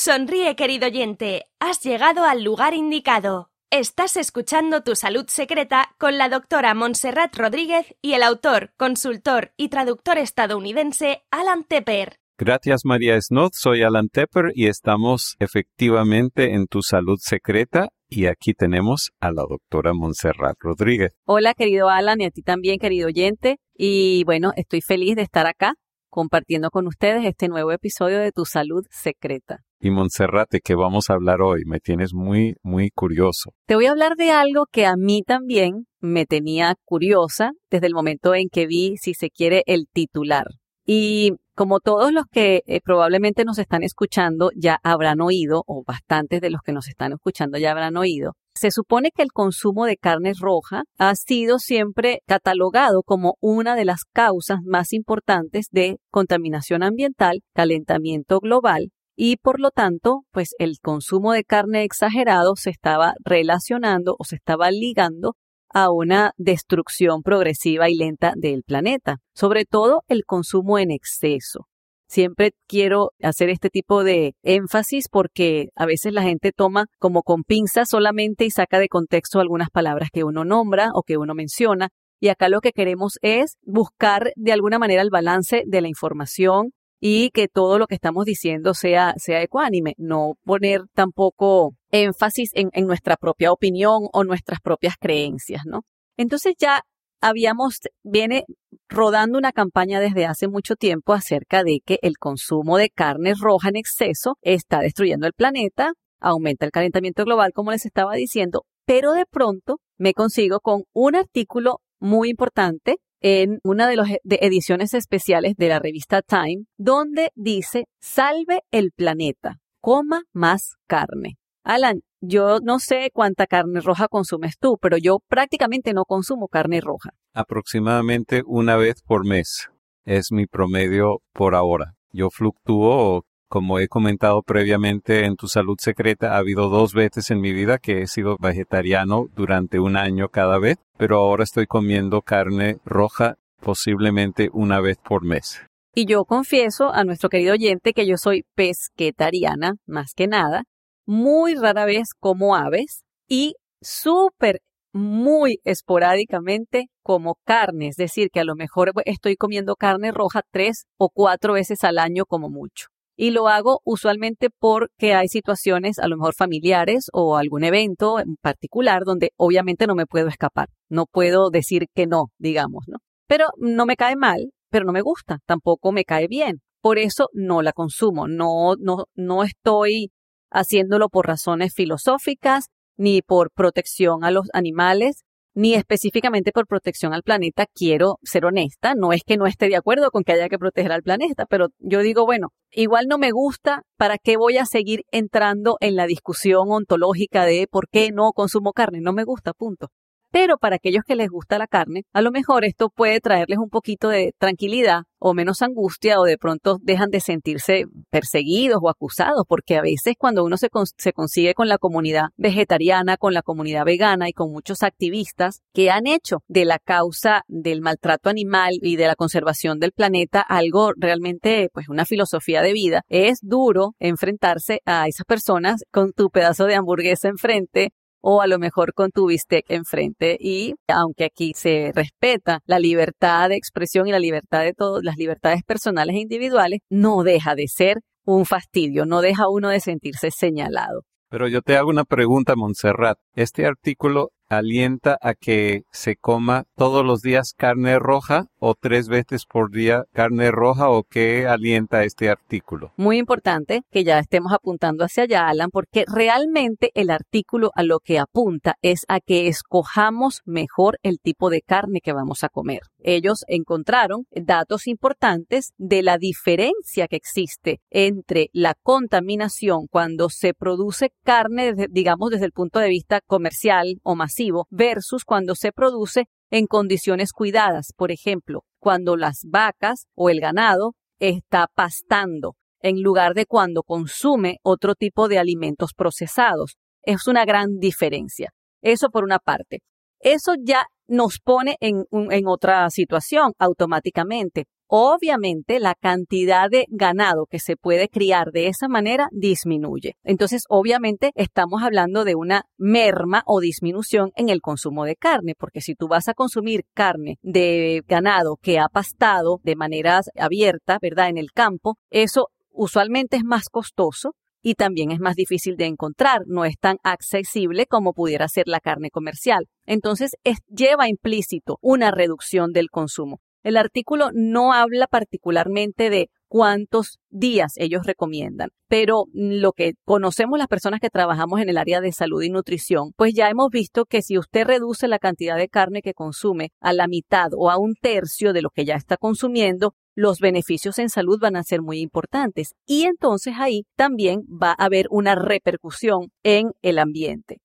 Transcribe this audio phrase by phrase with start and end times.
[0.00, 3.50] Sonríe, querido oyente, has llegado al lugar indicado.
[3.68, 9.70] Estás escuchando Tu Salud Secreta con la doctora Montserrat Rodríguez y el autor, consultor y
[9.70, 12.14] traductor estadounidense Alan Tepper.
[12.38, 18.54] Gracias María Snoth, soy Alan Tepper y estamos efectivamente en Tu Salud Secreta y aquí
[18.54, 21.16] tenemos a la doctora Montserrat Rodríguez.
[21.24, 25.48] Hola querido Alan y a ti también querido oyente y bueno, estoy feliz de estar
[25.48, 25.74] acá
[26.08, 29.64] compartiendo con ustedes este nuevo episodio de Tu Salud Secreta.
[29.80, 31.62] Y Montserrat, ¿de qué vamos a hablar hoy?
[31.64, 33.52] Me tienes muy, muy curioso.
[33.66, 37.94] Te voy a hablar de algo que a mí también me tenía curiosa desde el
[37.94, 40.46] momento en que vi, si se quiere, el titular.
[40.84, 46.40] Y como todos los que eh, probablemente nos están escuchando ya habrán oído, o bastantes
[46.40, 49.96] de los que nos están escuchando ya habrán oído, se supone que el consumo de
[49.96, 56.82] carne roja ha sido siempre catalogado como una de las causas más importantes de contaminación
[56.82, 63.14] ambiental, calentamiento global y por lo tanto, pues el consumo de carne exagerado se estaba
[63.24, 65.34] relacionando o se estaba ligando
[65.74, 71.66] a una destrucción progresiva y lenta del planeta, sobre todo el consumo en exceso.
[72.06, 77.42] Siempre quiero hacer este tipo de énfasis porque a veces la gente toma como con
[77.42, 81.88] pinzas solamente y saca de contexto algunas palabras que uno nombra o que uno menciona.
[82.20, 86.70] Y acá lo que queremos es buscar de alguna manera el balance de la información
[87.00, 92.70] y que todo lo que estamos diciendo sea, sea ecuánime, no poner tampoco énfasis en,
[92.72, 95.82] en nuestra propia opinión o nuestras propias creencias, ¿no?
[96.16, 96.82] Entonces ya
[97.20, 98.44] habíamos, viene
[98.88, 103.68] rodando una campaña desde hace mucho tiempo acerca de que el consumo de carne roja
[103.68, 109.12] en exceso está destruyendo el planeta, aumenta el calentamiento global, como les estaba diciendo, pero
[109.12, 115.54] de pronto me consigo con un artículo muy importante en una de las ediciones especiales
[115.56, 121.38] de la revista Time, donde dice, salve el planeta, coma más carne.
[121.64, 126.80] Alan, yo no sé cuánta carne roja consumes tú, pero yo prácticamente no consumo carne
[126.80, 127.10] roja.
[127.34, 129.68] Aproximadamente una vez por mes
[130.04, 131.94] es mi promedio por ahora.
[132.10, 137.40] Yo fluctúo como he comentado previamente en Tu Salud Secreta, ha habido dos veces en
[137.40, 142.20] mi vida que he sido vegetariano durante un año cada vez, pero ahora estoy comiendo
[142.22, 145.60] carne roja posiblemente una vez por mes.
[145.94, 150.64] Y yo confieso a nuestro querido oyente que yo soy pesquetariana, más que nada,
[151.06, 154.60] muy rara vez como aves y súper,
[154.92, 160.84] muy esporádicamente como carne, es decir, que a lo mejor estoy comiendo carne roja tres
[160.98, 162.88] o cuatro veces al año como mucho
[163.20, 168.36] y lo hago usualmente porque hay situaciones a lo mejor familiares o algún evento en
[168.40, 172.98] particular donde obviamente no me puedo escapar, no puedo decir que no, digamos, ¿no?
[173.26, 176.60] Pero no me cae mal, pero no me gusta, tampoco me cae bien.
[176.80, 180.12] Por eso no la consumo, no no no estoy
[180.48, 185.24] haciéndolo por razones filosóficas ni por protección a los animales,
[185.58, 189.74] ni específicamente por protección al planeta, quiero ser honesta, no es que no esté de
[189.74, 193.32] acuerdo con que haya que proteger al planeta, pero yo digo, bueno, igual no me
[193.32, 198.30] gusta, ¿para qué voy a seguir entrando en la discusión ontológica de por qué no
[198.30, 199.00] consumo carne?
[199.00, 199.88] No me gusta, punto.
[200.30, 203.70] Pero para aquellos que les gusta la carne, a lo mejor esto puede traerles un
[203.70, 209.44] poquito de tranquilidad o menos angustia o de pronto dejan de sentirse perseguidos o acusados,
[209.48, 213.84] porque a veces cuando uno se, se consigue con la comunidad vegetariana, con la comunidad
[213.84, 218.96] vegana y con muchos activistas que han hecho de la causa del maltrato animal y
[218.96, 224.80] de la conservación del planeta algo realmente, pues una filosofía de vida, es duro enfrentarse
[224.84, 229.26] a esas personas con tu pedazo de hamburguesa enfrente o a lo mejor con tu
[229.26, 230.36] bistec enfrente.
[230.40, 235.16] Y aunque aquí se respeta la libertad de expresión y la libertad de todas las
[235.16, 240.30] libertades personales e individuales, no deja de ser un fastidio, no deja uno de sentirse
[240.30, 241.02] señalado.
[241.30, 243.18] Pero yo te hago una pregunta, Montserrat.
[243.34, 249.46] Este artículo alienta a que se coma todos los días carne roja o tres veces
[249.46, 252.92] por día carne roja o qué alienta este artículo?
[252.96, 258.00] Muy importante que ya estemos apuntando hacia allá, Alan, porque realmente el artículo a lo
[258.00, 262.80] que apunta es a que escojamos mejor el tipo de carne que vamos a comer.
[263.00, 271.12] Ellos encontraron datos importantes de la diferencia que existe entre la contaminación cuando se produce
[271.24, 276.66] carne, digamos, desde el punto de vista comercial o masivo versus cuando se produce en
[276.66, 277.92] condiciones cuidadas.
[277.96, 284.58] Por ejemplo, cuando las vacas o el ganado está pastando en lugar de cuando consume
[284.62, 286.76] otro tipo de alimentos procesados.
[287.02, 288.50] Es una gran diferencia.
[288.82, 289.80] Eso por una parte.
[290.20, 294.66] Eso ya nos pone en, en otra situación automáticamente.
[294.88, 300.16] Obviamente la cantidad de ganado que se puede criar de esa manera disminuye.
[300.24, 305.80] Entonces, obviamente estamos hablando de una merma o disminución en el consumo de carne, porque
[305.80, 311.28] si tú vas a consumir carne de ganado que ha pastado de manera abierta, ¿verdad?
[311.28, 316.42] En el campo, eso usualmente es más costoso y también es más difícil de encontrar,
[316.46, 319.66] no es tan accesible como pudiera ser la carne comercial.
[319.86, 320.32] Entonces,
[320.68, 323.40] lleva implícito una reducción del consumo.
[323.62, 328.70] El artículo no habla particularmente de cuántos días ellos recomiendan.
[328.88, 333.12] Pero lo que conocemos las personas que trabajamos en el área de salud y nutrición,
[333.16, 336.92] pues ya hemos visto que si usted reduce la cantidad de carne que consume a
[336.92, 341.10] la mitad o a un tercio de lo que ya está consumiendo, los beneficios en
[341.10, 342.74] salud van a ser muy importantes.
[342.86, 347.58] Y entonces ahí también va a haber una repercusión en el ambiente.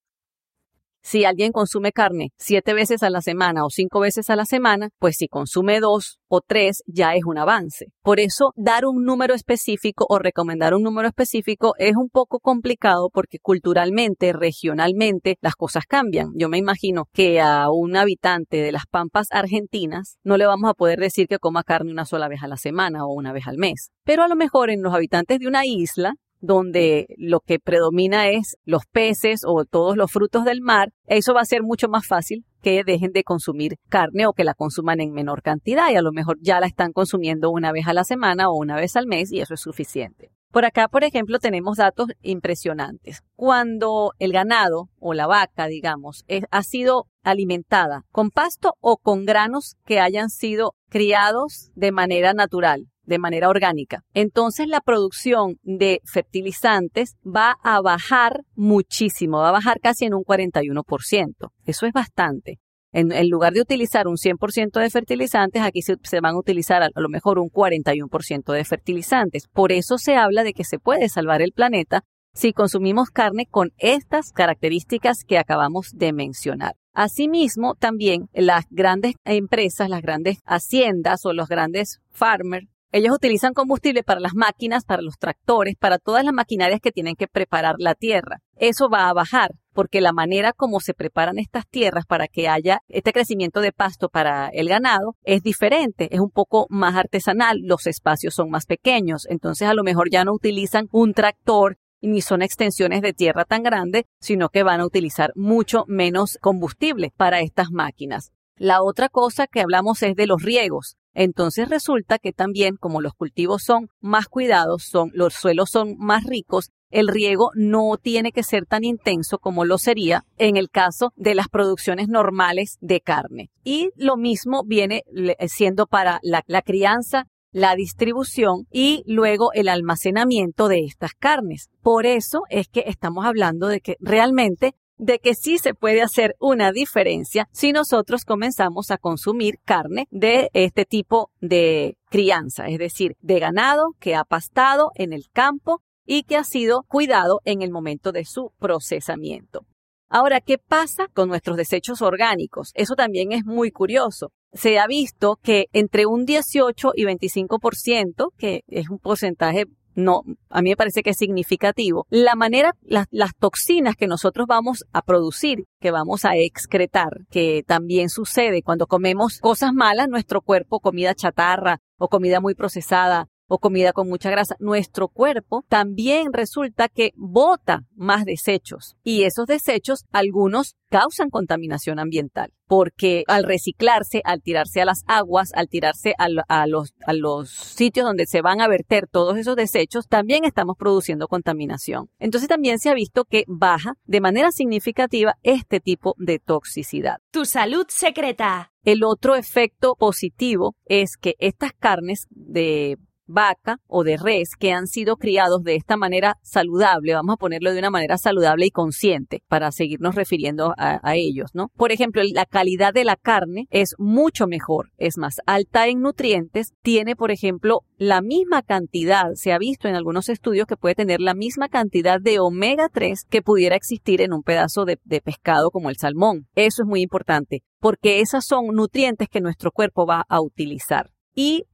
[1.05, 4.89] Si alguien consume carne siete veces a la semana o cinco veces a la semana,
[4.99, 7.87] pues si consume dos o tres ya es un avance.
[8.01, 13.09] Por eso dar un número específico o recomendar un número específico es un poco complicado
[13.13, 16.31] porque culturalmente, regionalmente, las cosas cambian.
[16.35, 20.73] Yo me imagino que a un habitante de las Pampas argentinas no le vamos a
[20.73, 23.57] poder decir que coma carne una sola vez a la semana o una vez al
[23.57, 23.91] mes.
[24.05, 28.57] Pero a lo mejor en los habitantes de una isla donde lo que predomina es
[28.65, 32.45] los peces o todos los frutos del mar, eso va a ser mucho más fácil
[32.61, 36.11] que dejen de consumir carne o que la consuman en menor cantidad y a lo
[36.11, 39.31] mejor ya la están consumiendo una vez a la semana o una vez al mes
[39.31, 40.31] y eso es suficiente.
[40.51, 43.23] Por acá, por ejemplo, tenemos datos impresionantes.
[43.35, 49.77] Cuando el ganado o la vaca, digamos, ha sido alimentada con pasto o con granos
[49.85, 54.03] que hayan sido criados de manera natural, de manera orgánica.
[54.13, 60.23] Entonces la producción de fertilizantes va a bajar muchísimo, va a bajar casi en un
[60.23, 61.51] 41%.
[61.65, 62.59] Eso es bastante.
[62.95, 67.09] En, lugar de utilizar un 100% de fertilizantes, aquí se, van a utilizar a, lo
[67.09, 69.47] mejor un 41% de fertilizantes.
[69.47, 72.03] Por eso se habla de que se puede salvar el planeta
[72.35, 76.75] si consumimos carne con estas características que acabamos de mencionar.
[76.93, 84.03] Asimismo, también las grandes empresas, las grandes haciendas o los grandes farmers ellos utilizan combustible
[84.03, 87.95] para las máquinas, para los tractores, para todas las maquinarias que tienen que preparar la
[87.95, 88.41] tierra.
[88.55, 92.81] Eso va a bajar porque la manera como se preparan estas tierras para que haya
[92.87, 97.87] este crecimiento de pasto para el ganado es diferente, es un poco más artesanal, los
[97.87, 102.43] espacios son más pequeños, entonces a lo mejor ya no utilizan un tractor ni son
[102.43, 107.71] extensiones de tierra tan grandes, sino que van a utilizar mucho menos combustible para estas
[107.71, 108.33] máquinas.
[108.55, 110.95] La otra cosa que hablamos es de los riegos.
[111.13, 116.23] Entonces resulta que también como los cultivos son más cuidados, son, los suelos son más
[116.23, 121.11] ricos, el riego no tiene que ser tan intenso como lo sería en el caso
[121.15, 123.49] de las producciones normales de carne.
[123.63, 125.03] Y lo mismo viene
[125.47, 131.69] siendo para la, la crianza la distribución y luego el almacenamiento de estas carnes.
[131.81, 134.73] Por eso es que estamos hablando de que realmente
[135.03, 140.49] de que sí se puede hacer una diferencia si nosotros comenzamos a consumir carne de
[140.53, 146.23] este tipo de crianza, es decir, de ganado que ha pastado en el campo y
[146.23, 149.65] que ha sido cuidado en el momento de su procesamiento.
[150.09, 152.71] Ahora, ¿qué pasa con nuestros desechos orgánicos?
[152.75, 154.31] Eso también es muy curioso.
[154.53, 160.61] Se ha visto que entre un 18 y 25%, que es un porcentaje no, a
[160.61, 162.05] mí me parece que es significativo.
[162.09, 167.63] La manera, las, las toxinas que nosotros vamos a producir, que vamos a excretar, que
[167.65, 173.59] también sucede cuando comemos cosas malas, nuestro cuerpo, comida chatarra o comida muy procesada, o
[173.59, 180.05] comida con mucha grasa, nuestro cuerpo también resulta que bota más desechos y esos desechos
[180.11, 186.27] algunos causan contaminación ambiental porque al reciclarse, al tirarse a las aguas, al tirarse a,
[186.67, 191.27] los, a los sitios donde se van a verter todos esos desechos, también estamos produciendo
[191.27, 192.09] contaminación.
[192.17, 197.17] Entonces también se ha visto que baja de manera significativa este tipo de toxicidad.
[197.31, 198.71] Tu salud secreta.
[198.83, 204.87] El otro efecto positivo es que estas carnes de vaca o de res que han
[204.87, 209.43] sido criados de esta manera saludable, vamos a ponerlo de una manera saludable y consciente
[209.47, 211.69] para seguirnos refiriendo a, ellos, ¿no?
[211.75, 216.73] Por ejemplo, la calidad de la carne es mucho mejor, es más alta en nutrientes,
[216.81, 221.21] tiene, por ejemplo, la misma cantidad, se ha visto en algunos estudios que puede tener
[221.21, 225.89] la misma cantidad de omega 3 que pudiera existir en un pedazo de, pescado como
[225.89, 226.47] el salmón.
[226.55, 231.11] Eso es muy importante porque esas son nutrientes que nuestro cuerpo va a utilizar.
[231.35, 231.65] Y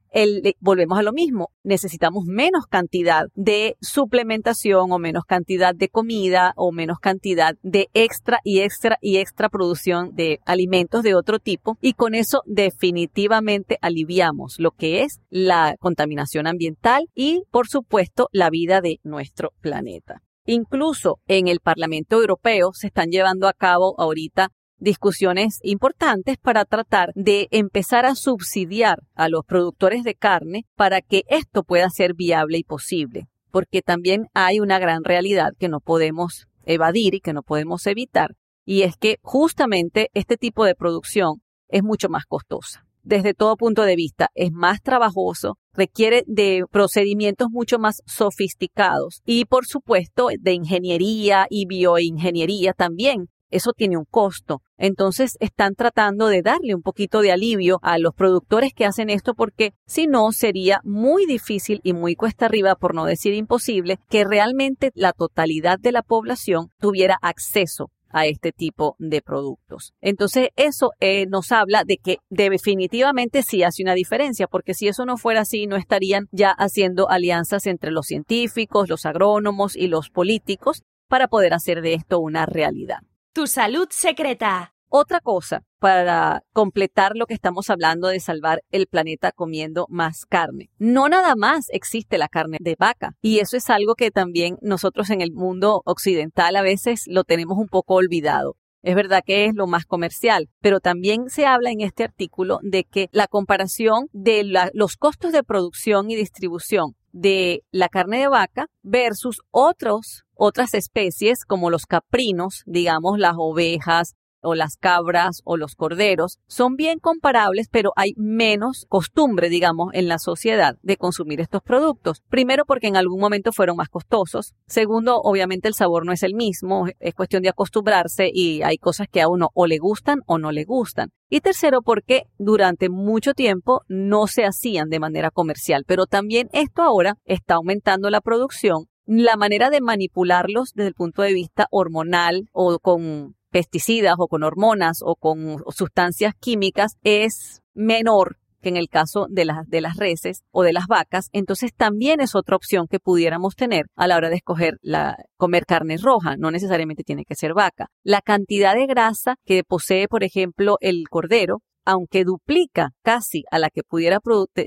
[0.60, 6.72] volvemos a lo mismo, necesitamos menos cantidad de suplementación o menos cantidad de comida o
[6.72, 11.94] menos cantidad de extra y extra y extra producción de alimentos de otro tipo y
[11.94, 18.82] con eso definitivamente aliviamos lo que es la contaminación ambiental y por supuesto la vida
[18.82, 20.22] de nuestro planeta.
[20.46, 27.12] Incluso en el Parlamento Europeo se están llevando a cabo ahorita discusiones importantes para tratar
[27.16, 32.58] de empezar a subsidiar a los productores de carne para que esto pueda ser viable
[32.58, 33.28] y posible.
[33.52, 38.36] Porque también hay una gran realidad que no podemos evadir y que no podemos evitar,
[38.66, 42.86] y es que justamente este tipo de producción es mucho más costosa.
[43.02, 49.46] Desde todo punto de vista, es más trabajoso, requiere de procedimientos mucho más sofisticados y,
[49.46, 54.62] por supuesto, de ingeniería y bioingeniería también, eso tiene un costo.
[54.78, 59.34] Entonces están tratando de darle un poquito de alivio a los productores que hacen esto
[59.34, 64.24] porque si no sería muy difícil y muy cuesta arriba, por no decir imposible, que
[64.24, 69.94] realmente la totalidad de la población tuviera acceso a este tipo de productos.
[70.02, 75.06] Entonces, eso eh, nos habla de que definitivamente sí hace una diferencia, porque si eso
[75.06, 80.10] no fuera así, no estarían ya haciendo alianzas entre los científicos, los agrónomos y los
[80.10, 83.00] políticos para poder hacer de esto una realidad.
[83.40, 84.74] Tu salud secreta.
[84.90, 90.72] Otra cosa para completar lo que estamos hablando de salvar el planeta comiendo más carne.
[90.78, 95.10] No nada más existe la carne de vaca y eso es algo que también nosotros
[95.10, 98.58] en el mundo occidental a veces lo tenemos un poco olvidado.
[98.82, 102.84] Es verdad que es lo más comercial, pero también se habla en este artículo de
[102.84, 104.44] que la comparación de
[104.74, 111.46] los costos de producción y distribución de la carne de vaca versus otros, otras especies
[111.46, 117.68] como los caprinos, digamos las ovejas, o las cabras o los corderos son bien comparables,
[117.70, 122.22] pero hay menos costumbre, digamos, en la sociedad de consumir estos productos.
[122.30, 124.54] Primero porque en algún momento fueron más costosos.
[124.68, 129.08] Segundo, obviamente el sabor no es el mismo, es cuestión de acostumbrarse y hay cosas
[129.12, 131.10] que a uno o le gustan o no le gustan.
[131.30, 136.82] Y tercero, porque durante mucho tiempo no se hacían de manera comercial, pero también esto
[136.82, 142.48] ahora está aumentando la producción la manera de manipularlos desde el punto de vista hormonal
[142.52, 148.88] o con pesticidas o con hormonas o con sustancias químicas es menor que en el
[148.88, 152.88] caso de las, de las reses o de las vacas, entonces también es otra opción
[152.88, 157.24] que pudiéramos tener a la hora de escoger la, comer carne roja, no necesariamente tiene
[157.26, 157.88] que ser vaca.
[158.04, 163.70] La cantidad de grasa que posee, por ejemplo, el cordero, aunque duplica casi a la
[163.70, 164.20] que pudiera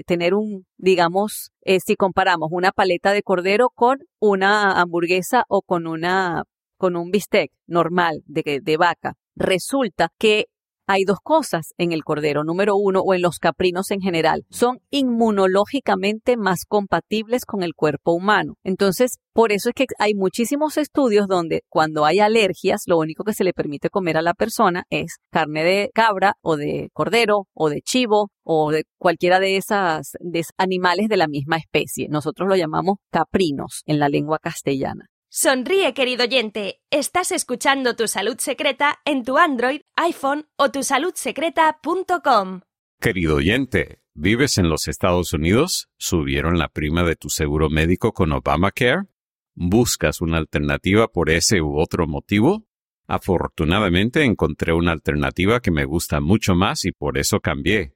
[0.07, 5.87] tener un, digamos, eh, si comparamos una paleta de cordero con una hamburguesa o con
[5.87, 6.45] una
[6.77, 10.47] con un bistec normal de, de vaca, resulta que
[10.87, 12.45] hay dos cosas en el cordero.
[12.45, 18.13] Número uno, o en los caprinos en general, son inmunológicamente más compatibles con el cuerpo
[18.13, 18.55] humano.
[18.65, 23.33] Entonces, por eso es que hay muchísimos estudios donde cuando hay alergias, lo único que
[23.33, 27.71] se le permite comer a la persona es carne de cabra o de cordero o
[27.71, 32.09] de chivo o de cualquiera de esas de animales de la misma especie.
[32.09, 35.12] Nosotros lo llamamos caprinos en la lengua castellana.
[35.35, 36.83] Sonríe, querido oyente.
[36.91, 42.61] Estás escuchando Tu Salud Secreta en tu Android, iPhone o tusaludsecreta.com.
[43.01, 45.89] Querido oyente, ¿vives en los Estados Unidos?
[45.97, 49.07] ¿Subieron la prima de tu seguro médico con Obamacare?
[49.55, 52.67] ¿Buscas una alternativa por ese u otro motivo?
[53.07, 57.95] Afortunadamente encontré una alternativa que me gusta mucho más y por eso cambié.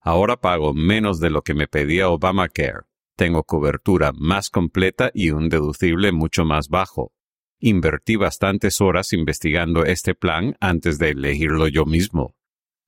[0.00, 2.82] Ahora pago menos de lo que me pedía Obamacare
[3.16, 7.12] tengo cobertura más completa y un deducible mucho más bajo.
[7.60, 12.34] Invertí bastantes horas investigando este plan antes de elegirlo yo mismo.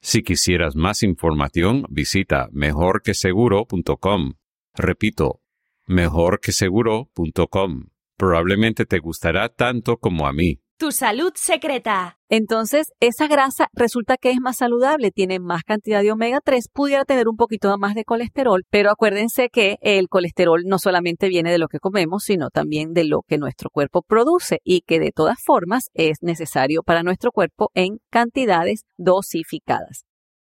[0.00, 4.34] Si quisieras más información, visita mejorqueseguro.com.
[4.74, 5.40] Repito,
[5.86, 7.86] mejorqueseguro.com.
[8.16, 10.60] Probablemente te gustará tanto como a mí.
[10.78, 12.18] Tu salud secreta.
[12.28, 17.06] Entonces, esa grasa resulta que es más saludable, tiene más cantidad de omega 3, pudiera
[17.06, 21.56] tener un poquito más de colesterol, pero acuérdense que el colesterol no solamente viene de
[21.56, 25.38] lo que comemos, sino también de lo que nuestro cuerpo produce y que de todas
[25.42, 30.04] formas es necesario para nuestro cuerpo en cantidades dosificadas.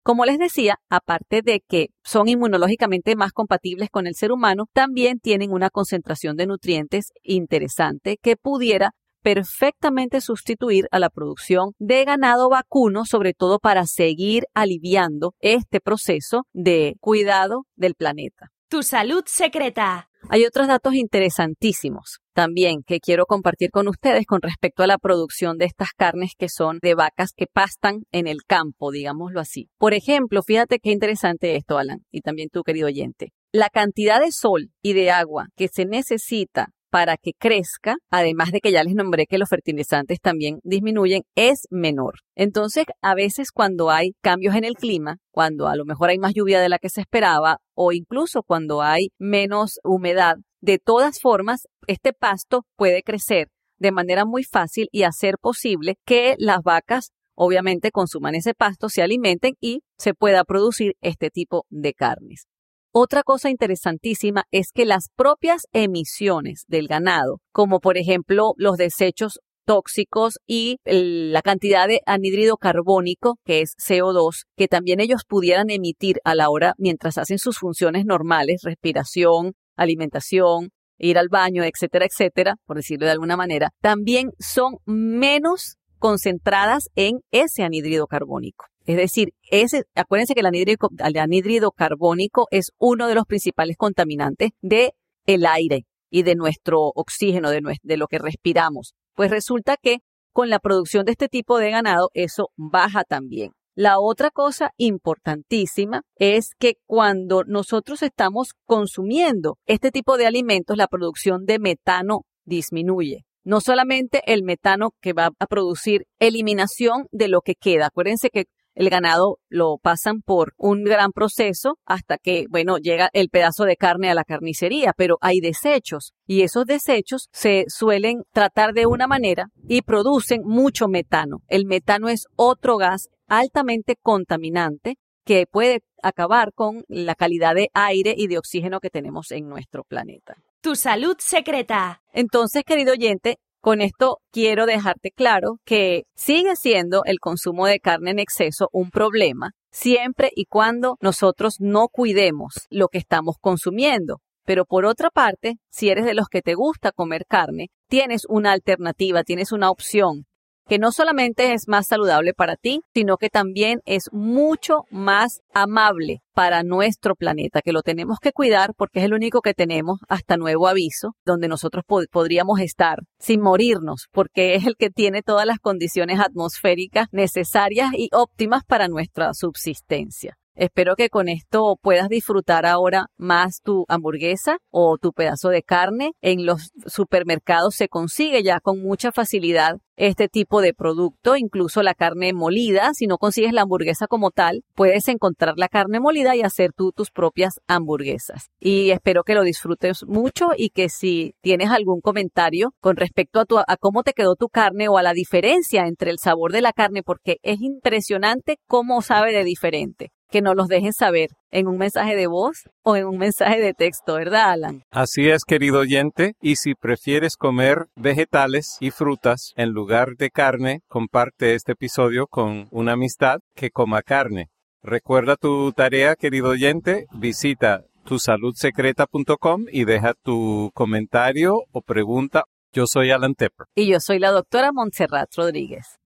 [0.04, 5.18] Como les decía, aparte de que son inmunológicamente más compatibles con el ser humano, también
[5.18, 12.48] tienen una concentración de nutrientes interesante que pudiera perfectamente sustituir a la producción de ganado
[12.48, 18.50] vacuno, sobre todo para seguir aliviando este proceso de cuidado del planeta.
[18.68, 20.08] Tu salud secreta.
[20.28, 25.58] Hay otros datos interesantísimos también que quiero compartir con ustedes con respecto a la producción
[25.58, 29.68] de estas carnes que son de vacas que pastan en el campo, digámoslo así.
[29.78, 33.32] Por ejemplo, fíjate qué interesante esto, Alan, y también tú, querido oyente.
[33.54, 38.60] la cantidad de sol y de agua que se necesita para que crezca, además de
[38.60, 42.16] que ya les nombré que los fertilizantes también disminuyen, es menor.
[42.36, 46.34] Entonces, a veces cuando hay cambios en el clima, cuando a lo mejor hay más
[46.34, 51.62] lluvia de la que se esperaba o incluso cuando hay menos humedad, de todas formas,
[51.86, 57.90] este pasto puede crecer de manera muy fácil y hacer posible que las vacas obviamente
[57.90, 62.48] consuman ese pasto, se alimenten y se pueda producir este tipo de carnes.
[62.94, 69.40] Otra cosa interesantísima es que las propias emisiones del ganado, como por ejemplo los desechos
[69.64, 76.18] tóxicos y la cantidad de anhídrido carbónico, que es CO2, que también ellos pudieran emitir
[76.24, 80.68] a la hora mientras hacen sus funciones normales, respiración, alimentación,
[80.98, 87.20] ir al baño, etcétera, etcétera, por decirlo de alguna manera, también son menos concentradas en
[87.30, 88.66] ese anhídrido carbónico.
[88.86, 94.90] Es decir, ese, acuérdense que el anhídrido, carbónico es uno de los principales contaminantes del
[95.26, 98.94] el aire y de nuestro oxígeno, de, de lo que respiramos.
[99.14, 99.98] Pues resulta que
[100.32, 103.52] con la producción de este tipo de ganado eso baja también.
[103.76, 110.88] La otra cosa importantísima es que cuando nosotros estamos consumiendo este tipo de alimentos, la
[110.88, 117.40] producción de metano disminuye no solamente el metano que va a producir eliminación de lo
[117.40, 117.86] que queda.
[117.86, 123.28] Acuérdense que el ganado lo pasan por un gran proceso hasta que, bueno, llega el
[123.28, 128.72] pedazo de carne a la carnicería, pero hay desechos y esos desechos se suelen tratar
[128.72, 131.38] de una manera y producen mucho metano.
[131.48, 138.14] El metano es otro gas altamente contaminante que puede acabar con la calidad de aire
[138.16, 140.34] y de oxígeno que tenemos en nuestro planeta.
[140.62, 142.02] Tu salud secreta.
[142.12, 148.12] Entonces, querido oyente, con esto quiero dejarte claro que sigue siendo el consumo de carne
[148.12, 154.20] en exceso un problema siempre y cuando nosotros no cuidemos lo que estamos consumiendo.
[154.44, 158.52] Pero por otra parte, si eres de los que te gusta comer carne, tienes una
[158.52, 160.26] alternativa, tienes una opción
[160.72, 166.22] que no solamente es más saludable para ti, sino que también es mucho más amable
[166.32, 170.38] para nuestro planeta, que lo tenemos que cuidar porque es el único que tenemos hasta
[170.38, 175.58] nuevo aviso, donde nosotros podríamos estar sin morirnos, porque es el que tiene todas las
[175.58, 180.38] condiciones atmosféricas necesarias y óptimas para nuestra subsistencia.
[180.54, 186.12] Espero que con esto puedas disfrutar ahora más tu hamburguesa o tu pedazo de carne.
[186.20, 191.94] En los supermercados se consigue ya con mucha facilidad este tipo de producto, incluso la
[191.94, 192.90] carne molida.
[192.92, 196.92] Si no consigues la hamburguesa como tal, puedes encontrar la carne molida y hacer tú
[196.92, 198.50] tus propias hamburguesas.
[198.60, 203.46] Y espero que lo disfrutes mucho y que si tienes algún comentario con respecto a,
[203.46, 206.60] tu, a cómo te quedó tu carne o a la diferencia entre el sabor de
[206.60, 211.68] la carne, porque es impresionante cómo sabe de diferente que nos los dejen saber en
[211.68, 214.82] un mensaje de voz o en un mensaje de texto, ¿verdad, Alan?
[214.90, 216.32] Así es, querido oyente.
[216.40, 222.66] Y si prefieres comer vegetales y frutas en lugar de carne, comparte este episodio con
[222.70, 224.48] una amistad que coma carne.
[224.82, 227.06] Recuerda tu tarea, querido oyente.
[227.12, 232.44] Visita tusaludsecreta.com y deja tu comentario o pregunta.
[232.72, 233.66] Yo soy Alan Tepper.
[233.74, 235.98] Y yo soy la doctora Montserrat Rodríguez.